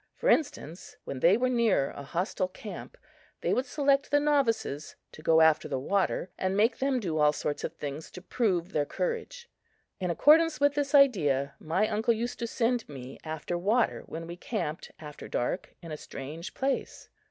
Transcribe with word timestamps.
For 0.15 0.29
instance, 0.29 0.97
when 1.03 1.19
they 1.19 1.37
were 1.37 1.47
near 1.47 1.91
a 1.91 2.01
hostile 2.01 2.47
camp, 2.47 2.97
they 3.41 3.53
would 3.53 3.67
select 3.67 4.09
the 4.09 4.19
novices 4.19 4.95
to 5.11 5.21
go 5.21 5.41
after 5.41 5.67
the 5.67 5.77
water 5.77 6.31
and 6.39 6.57
make 6.57 6.79
them 6.79 6.99
do 6.99 7.19
all 7.19 7.31
sorts 7.33 7.63
of 7.63 7.73
things 7.73 8.09
to 8.13 8.21
prove 8.23 8.71
their 8.71 8.83
courage. 8.87 9.47
In 9.99 10.09
accordance 10.09 10.59
with 10.59 10.73
this 10.73 10.95
idea, 10.95 11.53
my 11.59 11.87
uncle 11.87 12.15
used 12.15 12.39
to 12.39 12.47
send 12.47 12.89
me 12.89 13.19
off 13.19 13.31
after 13.31 13.59
water 13.59 14.01
when 14.07 14.25
we 14.25 14.37
camped 14.37 14.89
after 14.97 15.27
dark 15.27 15.75
in 15.83 15.91
a 15.91 15.97
strange 15.97 16.55
place. 16.55 17.09